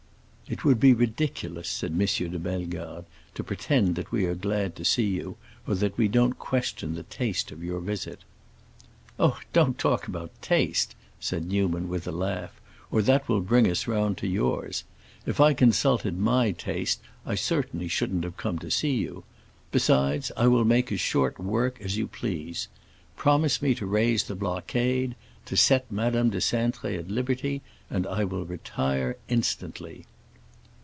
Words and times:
"It 0.49 0.65
would 0.65 0.81
be 0.81 0.93
ridiculous," 0.93 1.69
said 1.69 1.91
M. 1.93 1.99
de 2.05 2.37
Bellegarde, 2.37 3.05
"to 3.35 3.43
pretend 3.43 3.95
that 3.95 4.11
we 4.11 4.25
are 4.25 4.35
glad 4.35 4.75
to 4.75 4.83
see 4.83 5.05
you 5.07 5.37
or 5.65 5.75
that 5.75 5.97
we 5.97 6.09
don't 6.09 6.37
question 6.37 6.93
the 6.93 7.03
taste 7.03 7.51
of 7.53 7.63
your 7.63 7.79
visit." 7.79 8.25
"Oh, 9.17 9.39
don't 9.53 9.77
talk 9.77 10.09
about 10.09 10.29
taste," 10.41 10.93
said 11.21 11.45
Newman, 11.47 11.87
with 11.87 12.05
a 12.05 12.11
laugh, 12.11 12.59
"or 12.91 13.01
that 13.01 13.29
will 13.29 13.39
bring 13.39 13.65
us 13.71 13.87
round 13.87 14.17
to 14.17 14.27
yours! 14.27 14.83
If 15.25 15.39
I 15.39 15.53
consulted 15.53 16.17
my 16.17 16.51
taste 16.51 16.99
I 17.25 17.35
certainly 17.35 17.87
shouldn't 17.87 18.35
come 18.35 18.59
to 18.59 18.69
see 18.69 18.91
you. 18.95 19.23
Besides, 19.71 20.33
I 20.35 20.47
will 20.47 20.65
make 20.65 20.91
as 20.91 20.99
short 20.99 21.39
work 21.39 21.79
as 21.79 21.95
you 21.95 22.07
please. 22.09 22.67
Promise 23.15 23.61
me 23.61 23.73
to 23.75 23.85
raise 23.85 24.25
the 24.25 24.35
blockade—to 24.35 25.55
set 25.55 25.89
Madame 25.89 26.29
de 26.29 26.39
Cintré 26.39 26.99
at 26.99 27.09
liberty—and 27.09 28.05
I 28.05 28.25
will 28.25 28.43
retire 28.43 29.15
instantly." 29.29 30.07